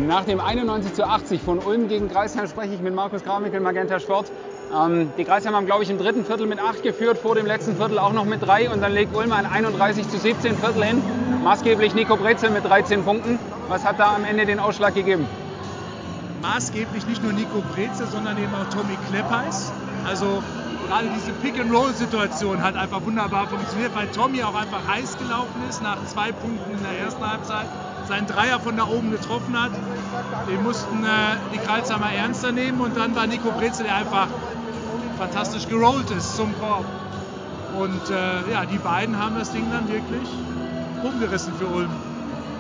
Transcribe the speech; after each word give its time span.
Nach 0.09 0.25
dem 0.25 0.41
91 0.41 0.95
zu 0.95 1.07
80 1.07 1.43
von 1.43 1.59
Ulm 1.59 1.89
gegen 1.89 2.09
Kreisheim 2.09 2.47
spreche 2.47 2.73
ich 2.73 2.81
mit 2.81 2.95
Markus 2.95 3.23
Kramickel, 3.23 3.61
Magenta 3.61 4.01
Sport. 4.01 4.33
Ähm, 4.75 5.13
die 5.19 5.25
Kreisheim 5.25 5.55
haben, 5.55 5.67
glaube 5.67 5.85
ich, 5.85 5.91
im 5.91 5.99
dritten 5.99 6.25
Viertel 6.25 6.47
mit 6.47 6.59
8 6.59 6.83
geführt, 6.83 7.19
vor 7.19 7.35
dem 7.35 7.45
letzten 7.45 7.77
Viertel 7.77 7.99
auch 7.99 8.15
noch 8.15 8.25
mit 8.25 8.43
3 8.43 8.71
und 8.71 8.81
dann 8.81 8.93
legt 8.93 9.15
Ulm 9.15 9.33
ein 9.33 9.45
31 9.45 10.09
zu 10.09 10.17
17 10.17 10.57
Viertel 10.57 10.85
hin. 10.85 11.03
Maßgeblich 11.43 11.95
Nico 11.95 12.17
Brezel 12.17 12.51
mit 12.51 12.65
13 12.65 13.05
Punkten. 13.05 13.39
Was 13.69 13.85
hat 13.85 13.99
da 13.99 14.15
am 14.15 14.25
Ende 14.25 14.47
den 14.47 14.59
Ausschlag 14.59 14.95
gegeben? 14.95 15.27
Maßgeblich 16.43 17.07
nicht 17.07 17.23
nur 17.23 17.33
Nico 17.33 17.63
Brezel, 17.75 18.07
sondern 18.07 18.37
eben 18.39 18.53
auch 18.55 18.69
Tommy 18.71 18.97
Kleppeis. 19.09 19.73
Also 20.07 20.43
gerade 20.89 21.09
diese 21.17 21.33
Pick-and-Roll-Situation 21.33 22.63
hat 22.63 22.77
einfach 22.77 23.05
wunderbar 23.05 23.47
funktioniert, 23.49 23.95
weil 23.95 24.07
Tommy 24.09 24.43
auch 24.43 24.55
einfach 24.55 24.87
heiß 24.89 25.19
gelaufen 25.19 25.63
ist 25.69 25.83
nach 25.83 26.05
zwei 26.07 26.33
Punkten 26.33 26.73
in 26.73 26.83
der 26.83 27.05
ersten 27.05 27.29
Halbzeit 27.29 27.67
seinen 28.07 28.27
Dreier 28.27 28.61
von 28.61 28.77
da 28.77 28.85
oben 28.85 29.11
getroffen 29.11 29.61
hat. 29.61 29.73
Den 30.49 30.63
mussten 30.63 31.05
äh, 31.05 31.09
die 31.53 31.59
Kreuzheimer 31.59 32.13
ernster 32.13 32.53
nehmen 32.53 32.81
und 32.81 32.97
dann 32.97 33.17
war 33.17 33.27
Nico 33.27 33.51
Brezel, 33.51 33.85
der 33.87 33.97
einfach 33.97 34.29
fantastisch 35.19 35.69
gerollt 35.69 36.11
ist 36.11 36.37
zum 36.37 36.55
Korb. 36.61 36.85
Und 37.79 38.11
äh, 38.11 38.53
ja, 38.53 38.65
die 38.65 38.79
beiden 38.79 39.19
haben 39.19 39.37
das 39.39 39.51
Ding 39.51 39.67
dann 39.71 39.89
wirklich 39.89 40.29
umgerissen 41.03 41.53
für 41.59 41.67
Ulm. 41.67 41.91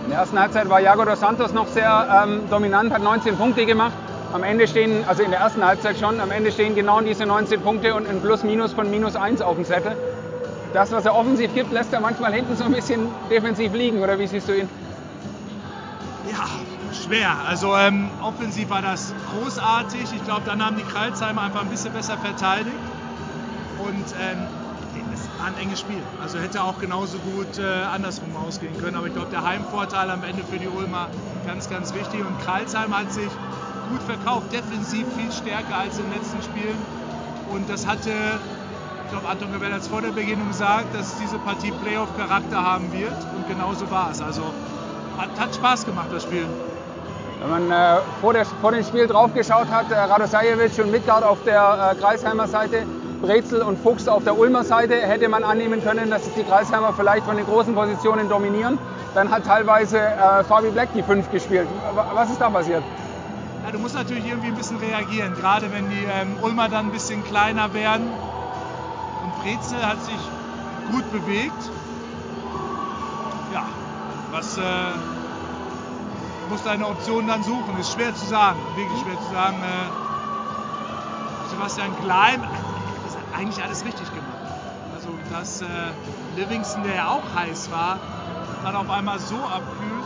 In 0.05 0.11
der 0.11 0.21
ersten 0.21 0.39
Halbzeit 0.39 0.69
war 0.69 0.81
Jago 0.81 1.05
dos 1.05 1.21
Santos 1.21 1.53
noch 1.53 1.67
sehr 1.67 2.25
ähm, 2.25 2.43
dominant, 2.49 2.93
hat 2.93 3.03
19 3.03 3.37
Punkte 3.37 3.67
gemacht. 3.67 3.93
Am 4.33 4.43
Ende 4.43 4.69
stehen, 4.69 5.05
also 5.07 5.23
in 5.23 5.31
der 5.31 5.41
ersten 5.41 5.65
Halbzeit 5.65 5.99
schon, 5.99 6.21
am 6.21 6.31
Ende 6.31 6.53
stehen 6.53 6.75
genau 6.75 7.01
diese 7.01 7.27
19 7.27 7.61
Punkte 7.61 7.95
und 7.95 8.09
ein 8.09 8.21
Plus-Minus 8.21 8.73
von 8.73 8.91
minus 8.91 9.17
1 9.17 9.41
auf 9.41 9.57
dem 9.57 9.65
Zettel. 9.65 9.97
Das, 10.73 10.93
was 10.93 11.07
er 11.07 11.15
offensiv 11.15 11.55
gibt, 11.55 11.73
lässt 11.73 11.93
er 11.93 12.01
manchmal 12.01 12.33
hinten 12.33 12.55
so 12.57 12.65
ein 12.65 12.73
bisschen 12.73 13.09
defensiv 13.31 13.73
liegen, 13.73 14.03
oder 14.03 14.19
wie 14.19 14.27
siehst 14.27 14.49
du 14.49 14.59
ihn? 14.59 14.69
Ja, 16.31 16.45
schwer. 16.93 17.31
Also 17.49 17.75
ähm, 17.77 18.11
offensiv 18.23 18.69
war 18.69 18.83
das 18.83 19.15
großartig. 19.33 20.05
Ich 20.15 20.25
glaube, 20.25 20.43
dann 20.45 20.65
haben 20.65 20.77
die 20.77 20.85
Kralsheimer 20.85 21.43
einfach 21.43 21.63
ein 21.63 21.71
bisschen 21.71 21.93
besser 21.93 22.19
verteidigt. 22.19 22.77
Und 23.79 24.05
ähm, 24.21 24.47
enges 25.55 25.81
Spiel. 25.81 26.03
Also 26.21 26.39
hätte 26.39 26.63
auch 26.63 26.79
genauso 26.79 27.19
gut 27.19 27.59
äh, 27.59 27.85
andersrum 27.85 28.35
ausgehen 28.37 28.77
können. 28.81 28.97
Aber 28.97 29.07
ich 29.07 29.15
glaube, 29.15 29.31
der 29.31 29.45
Heimvorteil 29.45 30.11
am 30.11 30.25
Ende 30.25 30.43
für 30.45 30.59
die 30.59 30.69
Ulmer 30.69 31.09
ganz, 31.47 31.71
ganz 31.71 31.95
wichtig. 31.95 32.21
Und 32.21 32.39
Kralsheim 32.41 32.97
hat 32.97 33.13
sich 33.13 33.31
gut 33.91 34.03
verkauft, 34.03 34.53
defensiv 34.53 35.07
viel 35.17 35.31
stärker 35.33 35.77
als 35.77 35.99
in 35.99 36.05
den 36.11 36.15
letzten 36.15 36.43
Spielen. 36.43 36.79
Und 37.51 37.71
das 37.71 37.87
hatte, 37.87 38.11
ich 38.11 39.11
glaube, 39.11 39.29
Anton 39.29 39.53
Gewell 39.53 39.73
hat 39.73 39.83
es 39.83 39.89
vor 39.89 40.03
der 40.03 40.11
Beginnung 40.11 40.49
gesagt, 40.49 40.95
dass 40.95 41.17
diese 41.19 41.39
Partie 41.39 41.71
Playoff-Charakter 41.71 42.63
haben 42.63 42.93
wird. 42.93 43.17
Und 43.37 43.49
genauso 43.49 43.91
war 43.91 44.11
es. 44.11 44.21
Also 44.21 44.43
hat, 45.17 45.31
hat 45.39 45.55
Spaß 45.55 45.87
gemacht, 45.87 46.09
das 46.11 46.25
Spiel. 46.25 46.47
Wenn 47.41 47.51
man 47.51 47.71
äh, 47.71 48.01
vor, 48.21 48.33
der, 48.33 48.47
vor, 48.47 48.73
dem 48.73 48.83
Spiel 48.83 49.07
drauf 49.07 49.33
geschaut 49.35 49.69
hat, 49.71 49.91
äh, 49.91 49.95
Radosajevic 49.95 50.79
und 50.79 50.91
Midgard 50.91 51.23
auf 51.23 51.39
der 51.45 51.93
äh, 51.93 52.01
Kreisheimer 52.01 52.49
Seite, 52.49 52.85
Brezel 53.21 53.63
und 53.63 53.79
Fuchs 53.79 54.09
auf 54.09 54.25
der 54.25 54.39
Ulmer 54.39 54.65
Seite, 54.65 54.95
hätte 54.95 55.29
man 55.29 55.45
annehmen 55.45 55.83
können, 55.83 56.11
dass 56.11 56.27
es 56.27 56.35
die 56.35 56.43
Kreisheimer 56.43 56.93
vielleicht 56.93 57.25
von 57.25 57.37
den 57.37 57.47
großen 57.47 57.75
Positionen 57.75 58.29
dominieren. 58.29 58.79
Dann 59.15 59.31
hat 59.31 59.45
teilweise 59.47 59.99
äh, 59.99 60.45
Fabi 60.45 60.71
Black 60.71 60.91
die 60.95 61.03
5 61.03 61.31
gespielt. 61.31 61.67
Was 62.15 62.31
ist 62.31 62.41
da 62.41 62.51
passiert? 62.51 62.83
Ja, 63.65 63.73
du 63.73 63.79
musst 63.79 63.95
natürlich 63.95 64.27
irgendwie 64.27 64.49
ein 64.49 64.55
bisschen 64.55 64.77
reagieren, 64.77 65.35
gerade 65.35 65.73
wenn 65.73 65.89
die 65.89 66.05
ähm, 66.05 66.37
Ulmer 66.43 66.69
dann 66.69 66.87
ein 66.87 66.93
bisschen 66.93 67.25
kleiner 67.25 67.73
werden. 67.75 68.07
Und 69.25 69.43
Brezel 69.43 69.85
hat 69.85 70.03
sich 70.05 70.19
gut 70.93 71.11
bewegt. 71.11 71.71
Ja, 73.53 73.65
was 74.31 74.59
äh, 74.59 74.61
muss 76.51 76.63
deine 76.63 76.87
Option 76.87 77.27
dann 77.27 77.43
suchen? 77.43 77.77
Ist 77.81 77.93
schwer 77.93 78.15
zu 78.15 78.27
sagen, 78.27 78.59
wirklich 78.77 79.01
schwer 79.01 79.19
zu 79.27 79.35
sagen. 79.35 79.57
Äh, 79.63 79.91
Sebastian 81.51 81.91
Klein 82.03 82.43
hat 82.43 82.66
eigentlich 83.35 83.63
alles 83.63 83.85
richtig 83.85 84.09
gemacht. 84.11 84.37
Also 84.95 85.09
dass 85.31 85.63
äh, 85.63 85.67
Livingston, 86.37 86.83
der 86.85 86.95
ja 86.95 87.09
auch 87.09 87.25
heiß 87.35 87.71
war, 87.71 87.99
dann 88.63 88.77
auf 88.77 88.91
einmal 88.91 89.19
so 89.19 89.37
abkühlt. 89.37 90.05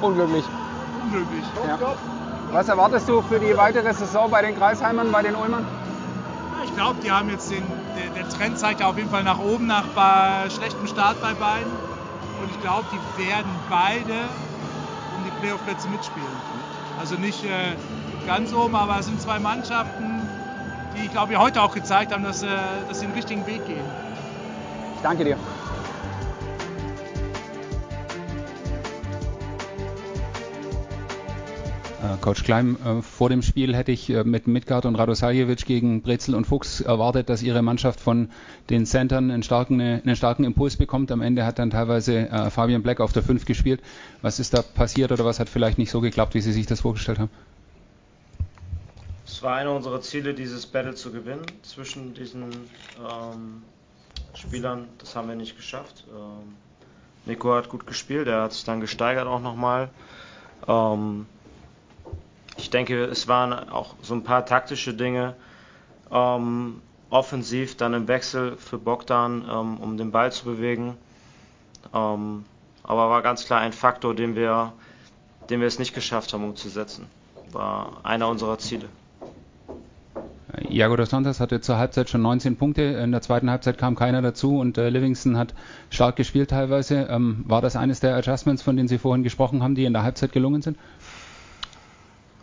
Unglücklich. 0.00 0.44
Unglücklich. 1.04 1.44
Ja. 1.66 1.78
Was 2.50 2.68
erwartest 2.68 3.08
du 3.08 3.22
für 3.22 3.38
die 3.38 3.56
weitere 3.56 3.94
Saison 3.94 4.30
bei 4.30 4.42
den 4.42 4.56
Kreisheimern, 4.56 5.10
bei 5.10 5.22
den 5.22 5.34
Ulmern? 5.34 5.66
Ich 6.64 6.74
glaube, 6.74 7.00
die 7.02 7.10
haben 7.10 7.30
jetzt 7.30 7.50
den, 7.50 7.62
der, 7.96 8.22
der, 8.22 8.28
Trend 8.28 8.58
zeigt 8.58 8.80
ja 8.80 8.88
auf 8.88 8.96
jeden 8.96 9.10
Fall 9.10 9.24
nach 9.24 9.38
oben, 9.38 9.66
nach 9.66 9.86
bei 9.94 10.50
schlechtem 10.50 10.86
Start 10.86 11.20
bei 11.22 11.32
beiden. 11.34 11.70
Und 12.42 12.50
ich 12.50 12.60
glaube, 12.60 12.84
die 12.92 13.26
werden 13.26 13.50
beide 13.70 14.12
um 15.16 15.24
die 15.24 15.30
Playoff-Plätze 15.40 15.88
mitspielen. 15.88 16.28
Also 16.98 17.16
nicht 17.16 17.44
äh, 17.44 17.76
ganz 18.26 18.52
oben, 18.52 18.74
aber 18.74 18.98
es 18.98 19.06
sind 19.06 19.20
zwei 19.20 19.38
Mannschaften, 19.38 20.21
die, 20.92 21.06
ich 21.06 21.10
glaube, 21.10 21.36
heute 21.36 21.62
auch 21.62 21.74
gezeigt 21.74 22.12
haben, 22.12 22.24
dass, 22.24 22.42
äh, 22.42 22.48
dass 22.88 23.00
sie 23.00 23.06
den 23.06 23.14
richtigen 23.14 23.46
Weg 23.46 23.64
gehen. 23.66 23.84
Ich 24.96 25.02
danke 25.02 25.24
dir. 25.24 25.36
Coach 32.22 32.44
Klein, 32.44 32.76
äh, 32.84 33.02
vor 33.02 33.30
dem 33.30 33.42
Spiel 33.42 33.74
hätte 33.74 33.90
ich 33.90 34.08
äh, 34.08 34.22
mit 34.22 34.46
Midgard 34.46 34.86
und 34.86 34.94
Radosaljevic 34.94 35.66
gegen 35.66 36.02
Brezel 36.02 36.36
und 36.36 36.46
Fuchs 36.46 36.80
erwartet, 36.80 37.28
dass 37.28 37.42
ihre 37.42 37.62
Mannschaft 37.62 38.00
von 38.00 38.28
den 38.70 38.86
Centern 38.86 39.32
einen 39.32 39.42
starken, 39.42 39.80
einen 39.80 40.16
starken 40.16 40.44
Impuls 40.44 40.76
bekommt. 40.76 41.10
Am 41.10 41.20
Ende 41.20 41.44
hat 41.44 41.58
dann 41.58 41.70
teilweise 41.70 42.30
äh, 42.30 42.50
Fabian 42.50 42.82
Black 42.82 43.00
auf 43.00 43.12
der 43.12 43.24
5 43.24 43.44
gespielt. 43.44 43.80
Was 44.22 44.38
ist 44.38 44.54
da 44.54 44.62
passiert 44.62 45.10
oder 45.10 45.24
was 45.24 45.40
hat 45.40 45.48
vielleicht 45.48 45.78
nicht 45.78 45.90
so 45.90 46.00
geklappt, 46.00 46.34
wie 46.34 46.40
Sie 46.40 46.52
sich 46.52 46.66
das 46.66 46.80
vorgestellt 46.80 47.18
haben? 47.18 47.30
Es 49.32 49.42
war 49.42 49.56
einer 49.56 49.72
unserer 49.72 50.02
Ziele, 50.02 50.34
dieses 50.34 50.66
Battle 50.66 50.94
zu 50.94 51.10
gewinnen 51.10 51.46
zwischen 51.62 52.12
diesen 52.12 52.50
ähm, 53.00 53.62
Spielern. 54.34 54.88
Das 54.98 55.16
haben 55.16 55.26
wir 55.26 55.34
nicht 55.34 55.56
geschafft. 55.56 56.04
Ähm, 56.10 56.54
Nico 57.24 57.54
hat 57.54 57.70
gut 57.70 57.86
gespielt, 57.86 58.28
er 58.28 58.42
hat 58.42 58.52
sich 58.52 58.64
dann 58.64 58.82
gesteigert 58.82 59.26
auch 59.26 59.40
nochmal. 59.40 59.88
Ähm, 60.68 61.24
ich 62.58 62.68
denke, 62.68 63.06
es 63.06 63.26
waren 63.26 63.70
auch 63.70 63.94
so 64.02 64.12
ein 64.12 64.22
paar 64.22 64.44
taktische 64.44 64.92
Dinge. 64.92 65.34
Ähm, 66.10 66.82
offensiv 67.08 67.78
dann 67.78 67.94
im 67.94 68.08
Wechsel 68.08 68.58
für 68.58 68.76
Bogdan, 68.76 69.48
ähm, 69.50 69.78
um 69.78 69.96
den 69.96 70.12
Ball 70.12 70.30
zu 70.30 70.44
bewegen. 70.44 70.98
Ähm, 71.94 72.44
aber 72.82 73.08
war 73.08 73.22
ganz 73.22 73.46
klar 73.46 73.60
ein 73.60 73.72
Faktor, 73.72 74.14
den 74.14 74.36
wir, 74.36 74.74
den 75.48 75.60
wir 75.60 75.68
es 75.68 75.78
nicht 75.78 75.94
geschafft 75.94 76.34
haben 76.34 76.44
umzusetzen. 76.44 77.06
War 77.50 77.96
einer 78.02 78.28
unserer 78.28 78.58
Ziele. 78.58 78.90
Iago 80.68 80.96
dos 80.96 81.10
Santos 81.10 81.40
hatte 81.40 81.60
zur 81.60 81.78
Halbzeit 81.78 82.10
schon 82.10 82.20
19 82.22 82.56
Punkte, 82.56 82.82
in 82.82 83.10
der 83.10 83.22
zweiten 83.22 83.50
Halbzeit 83.50 83.78
kam 83.78 83.94
keiner 83.94 84.20
dazu 84.20 84.58
und 84.58 84.76
äh, 84.76 84.90
Livingston 84.90 85.38
hat 85.38 85.54
stark 85.88 86.16
gespielt 86.16 86.50
teilweise. 86.50 87.06
Ähm, 87.08 87.44
war 87.46 87.62
das 87.62 87.74
eines 87.74 88.00
der 88.00 88.16
Adjustments, 88.16 88.62
von 88.62 88.76
denen 88.76 88.88
Sie 88.88 88.98
vorhin 88.98 89.22
gesprochen 89.22 89.62
haben, 89.62 89.74
die 89.74 89.84
in 89.84 89.94
der 89.94 90.02
Halbzeit 90.02 90.32
gelungen 90.32 90.60
sind? 90.60 90.78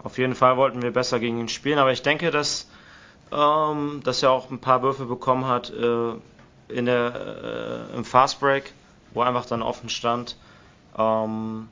Auf 0.03 0.17
jeden 0.17 0.33
Fall 0.33 0.57
wollten 0.57 0.81
wir 0.81 0.91
besser 0.91 1.19
gegen 1.19 1.39
ihn 1.39 1.49
spielen, 1.49 1.77
aber 1.77 1.91
ich 1.91 2.01
denke, 2.01 2.31
dass, 2.31 2.67
ähm, 3.31 4.01
dass 4.03 4.23
er 4.23 4.31
auch 4.31 4.49
ein 4.49 4.59
paar 4.59 4.81
Würfe 4.81 5.05
bekommen 5.05 5.45
hat 5.47 5.71
äh, 5.71 6.13
in 6.69 6.85
der, 6.85 7.89
äh, 7.93 7.95
im 7.95 8.05
Fastbreak, 8.05 8.73
wo 9.13 9.21
einfach 9.21 9.45
dann 9.45 9.61
offen 9.61 9.89
stand. 9.89 10.35
Ähm, 10.97 11.67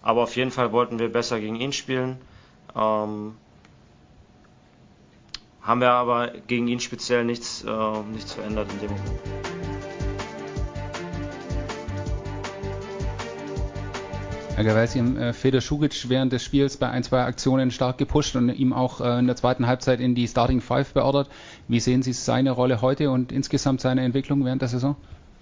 aber 0.00 0.22
auf 0.22 0.36
jeden 0.36 0.50
Fall 0.50 0.72
wollten 0.72 0.98
wir 0.98 1.12
besser 1.12 1.40
gegen 1.40 1.56
ihn 1.56 1.72
spielen. 1.72 2.18
Ähm, 2.76 3.34
haben 5.64 5.80
wir 5.80 5.90
aber 5.90 6.30
gegen 6.46 6.68
ihn 6.68 6.78
speziell 6.78 7.24
nichts, 7.24 7.64
äh, 7.64 8.02
nichts 8.12 8.34
verändert 8.34 8.70
in 8.72 8.80
dem 8.80 8.90
Moment. 8.90 9.20
Herr 14.56 14.62
Gervais, 14.62 14.94
ihm 14.94 15.16
äh, 15.16 15.32
Feder 15.32 15.60
Schugic 15.60 16.08
während 16.08 16.32
des 16.32 16.44
Spiels 16.44 16.76
bei 16.76 16.88
ein, 16.88 17.02
zwei 17.02 17.24
Aktionen 17.24 17.72
stark 17.72 17.98
gepusht 17.98 18.36
und 18.36 18.50
ihm 18.50 18.72
auch 18.72 19.00
äh, 19.00 19.18
in 19.18 19.26
der 19.26 19.34
zweiten 19.34 19.66
Halbzeit 19.66 19.98
in 19.98 20.14
die 20.14 20.28
Starting 20.28 20.60
Five 20.60 20.92
beordert. 20.92 21.28
Wie 21.66 21.80
sehen 21.80 22.02
Sie 22.02 22.12
seine 22.12 22.52
Rolle 22.52 22.80
heute 22.80 23.10
und 23.10 23.32
insgesamt 23.32 23.80
seine 23.80 24.02
Entwicklung 24.02 24.44
während 24.44 24.62
der 24.62 24.68
Saison? 24.68 24.94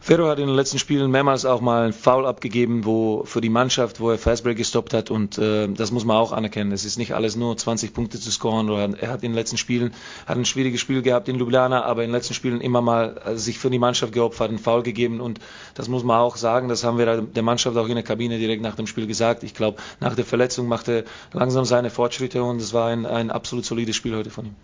Ferro 0.05 0.27
hat 0.27 0.41
in 0.41 0.49
den 0.49 0.57
letzten 0.57 0.81
Spielen 0.81 1.13
mehrmals 1.13 1.45
auch 1.45 1.61
mal 1.61 1.85
einen 1.85 1.93
Foul 1.93 2.27
abgegeben, 2.27 2.85
wo 2.85 3.23
für 3.25 3.41
die 3.41 3.49
Mannschaft, 3.49 4.01
wo 4.01 4.11
er 4.11 4.19
Fastbreak 4.19 4.57
gestoppt 4.57 4.95
hat 4.95 5.13
und 5.13 5.39
äh, 5.39 5.69
das 5.69 5.93
muss 5.93 6.05
man 6.05 6.17
auch 6.17 6.33
anerkennen. 6.33 6.73
Es 6.73 6.85
ist 6.85 6.99
nicht 6.99 7.15
alles 7.15 7.37
nur 7.37 7.57
20 7.57 7.95
Punkte 7.95 8.19
zu 8.19 8.33
scoren. 8.33 8.69
Oder 8.69 8.99
er 8.99 9.13
hat 9.13 9.23
in 9.23 9.31
den 9.31 9.37
letzten 9.37 9.59
Spielen 9.59 9.95
hat 10.27 10.37
ein 10.37 10.45
schwieriges 10.45 10.81
Spiel 10.81 11.03
gehabt 11.03 11.29
in 11.29 11.37
Ljubljana, 11.37 11.85
aber 11.85 12.03
in 12.03 12.09
den 12.09 12.17
letzten 12.17 12.35
Spielen 12.35 12.61
immer 12.61 12.83
mal 12.83 13.21
äh, 13.25 13.37
sich 13.37 13.61
für 13.61 13.71
die 13.71 13.79
Mannschaft 13.79 14.13
geopfert, 14.13 14.49
einen 14.49 14.59
Foul 14.59 14.83
gegeben 14.83 15.21
und 15.21 15.39
das 15.75 15.87
muss 15.87 16.03
man 16.03 16.19
auch 16.19 16.35
sagen. 16.35 16.69
Das 16.69 16.83
haben 16.83 16.99
wir 16.99 17.23
der 17.23 17.43
Mannschaft 17.45 17.77
auch 17.77 17.87
in 17.87 17.95
der 17.95 18.03
Kabine 18.03 18.39
direkt 18.39 18.63
nach 18.63 18.75
dem 18.75 18.89
Spiel 18.89 19.07
gesagt. 19.07 19.45
Ich 19.45 19.55
glaube, 19.55 19.81
nach 20.01 20.17
der 20.17 20.25
Verletzung 20.25 20.67
machte 20.67 21.05
er 21.33 21.39
langsam 21.39 21.65
seine 21.65 21.91
Fortschritte 21.91 22.43
und 22.43 22.61
es 22.61 22.73
war 22.73 22.89
ein, 22.89 23.07
ein 23.07 23.31
absolut 23.31 23.65
solides 23.65 23.95
Spiel 23.95 24.17
heute 24.17 24.31
von 24.31 24.47
ihm. 24.47 24.57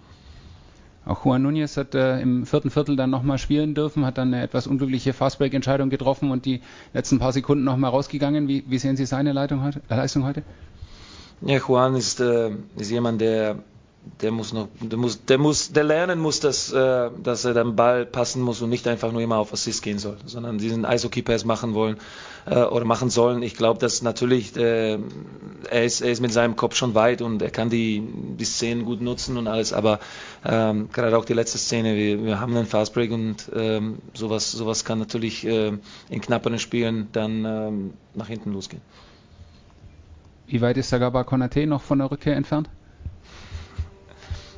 Auch 1.09 1.25
Juan 1.25 1.43
Núñez 1.43 1.79
hat 1.79 1.95
äh, 1.95 2.21
im 2.21 2.45
vierten 2.45 2.71
Viertel 2.71 2.95
dann 2.95 3.09
nochmal 3.09 3.39
spielen 3.39 3.75
dürfen, 3.75 4.05
hat 4.05 4.19
dann 4.19 4.35
eine 4.35 4.43
etwas 4.43 4.67
unglückliche 4.67 5.15
Fastbreak-Entscheidung 5.15 5.89
getroffen 5.89 6.31
und 6.31 6.45
die 6.45 6.61
letzten 6.93 7.19
paar 7.19 7.33
Sekunden 7.33 7.65
nochmal 7.65 7.91
rausgegangen. 7.91 8.47
Wie, 8.47 8.63
wie, 8.69 8.79
sehen 8.79 8.99
Sie 8.99 9.07
seine 9.07 9.33
heute, 9.33 9.81
äh, 9.89 9.97
Leistung 9.97 10.25
heute? 10.25 10.43
Ja, 11.41 11.59
Juan 11.67 11.97
ist, 11.97 12.21
äh, 12.21 12.51
ist 12.77 12.91
jemand, 12.91 13.23
der 13.23 13.57
der 14.21 14.31
muss 14.31 14.53
noch, 14.53 14.69
der 14.81 14.99
muss, 14.99 15.25
der 15.25 15.39
muss, 15.39 15.73
der 15.73 15.85
lernen 15.85 16.19
muss, 16.19 16.41
dass, 16.41 16.73
äh, 16.73 17.11
dass 17.23 17.45
er 17.45 17.55
den 17.55 17.77
Ball 17.77 18.07
passen 18.07 18.43
muss 18.43 18.63
und 18.63 18.71
nicht 18.71 18.87
einfach 18.89 19.13
nur 19.13 19.21
immer 19.21 19.37
auf 19.39 19.53
Assist 19.53 19.83
gehen 19.83 19.99
soll, 19.99 20.17
sondern 20.27 20.59
diesen 20.59 20.85
Eishockey-Pass 20.85 21.45
machen 21.45 21.75
wollen 21.75 21.97
äh, 22.47 22.63
oder 22.63 22.85
machen 22.85 23.11
sollen. 23.11 23.43
Ich 23.43 23.55
glaube, 23.55 23.81
dass 23.81 24.03
natürlich 24.03 24.57
äh, 24.57 24.99
er 25.71 25.85
ist, 25.85 26.01
er 26.01 26.11
ist 26.11 26.21
mit 26.21 26.33
seinem 26.33 26.57
Kopf 26.57 26.75
schon 26.75 26.95
weit 26.95 27.23
und 27.23 27.43
er 27.43 27.51
kann 27.51 27.71
die, 27.71 28.03
die 28.39 28.45
Szenen 28.45 28.85
gut 28.85 29.01
nutzen 29.01 29.37
und 29.37 29.47
alles, 29.47 29.73
aber 29.73 30.01
ähm, 30.45 30.89
gerade 30.93 31.17
auch 31.17 31.25
die 31.25 31.35
letzte 31.35 31.59
Szene, 31.59 31.97
wir, 31.97 32.25
wir 32.25 32.41
haben 32.41 32.57
einen 32.57 32.67
Fastbreak 32.67 33.11
und 33.11 33.51
ähm, 33.55 33.99
sowas, 34.15 34.53
sowas 34.53 34.85
kann 34.85 34.99
natürlich 34.99 35.47
äh, 35.47 35.73
in 36.09 36.21
knapperen 36.21 36.59
Spielen 36.59 37.09
dann 37.13 37.45
ähm, 37.45 37.95
nach 38.15 38.29
hinten 38.29 38.53
losgehen. 38.53 38.83
Wie 40.47 40.61
weit 40.63 40.79
ist 40.79 40.89
Sagaba 40.89 41.25
Konate 41.25 41.67
noch 41.67 41.83
von 41.83 41.99
der 41.99 42.11
Rückkehr 42.11 42.35
entfernt? 42.35 42.71